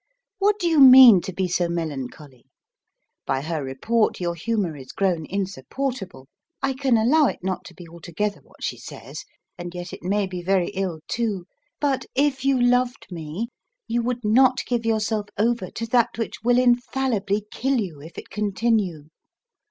What 0.39 0.57
do 0.57 0.67
you 0.67 0.79
mean 0.79 1.21
to 1.21 1.31
be 1.31 1.47
so 1.47 1.69
melancholy? 1.69 2.47
By 3.27 3.41
her 3.43 3.63
report 3.63 4.19
your 4.19 4.33
humour 4.33 4.75
is 4.75 4.93
grown 4.93 5.27
insupportable. 5.27 6.27
I 6.59 6.73
can 6.73 6.97
allow 6.97 7.27
it 7.27 7.43
not 7.43 7.65
to 7.65 7.75
be 7.75 7.87
altogether 7.87 8.39
what 8.41 8.63
she 8.63 8.79
says, 8.79 9.25
and 9.59 9.75
yet 9.75 9.93
it 9.93 10.01
may 10.01 10.25
be 10.25 10.41
very 10.41 10.69
ill 10.69 11.01
too; 11.07 11.45
but 11.79 12.07
if 12.15 12.43
you 12.43 12.59
loved 12.59 13.05
me 13.11 13.49
you 13.87 14.01
would 14.01 14.25
not 14.25 14.65
give 14.65 14.87
yourself 14.87 15.27
over 15.37 15.69
to 15.69 15.85
that 15.89 16.09
which 16.17 16.37
will 16.43 16.57
infallibly 16.57 17.45
kill 17.51 17.79
you, 17.79 18.01
if 18.01 18.17
it 18.17 18.31
continue. 18.31 19.05